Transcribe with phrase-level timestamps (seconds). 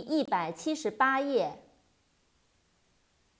[0.00, 1.62] 一百七十八页。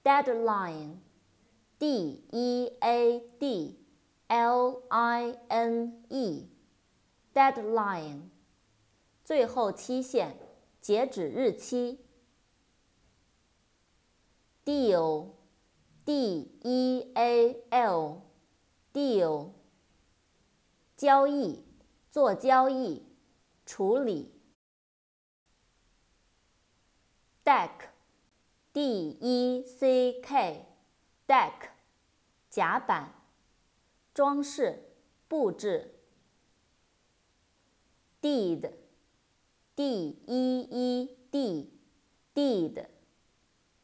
[0.04, 3.80] deadline，d e a d
[4.27, 8.30] l i n e，deadline，
[9.23, 10.36] 最后期限，
[10.82, 12.00] 截止日期。
[14.66, 19.52] deal，d e a l，deal，
[20.98, 21.64] 交易，
[22.09, 23.04] 做交易，
[23.66, 24.32] 处理。
[27.44, 27.89] deck。
[28.73, 31.71] D E C K，deck，
[32.49, 33.13] 甲板，
[34.15, 34.93] 装饰，
[35.27, 35.97] 布置。
[38.23, 42.87] Deed，D E E D，deed，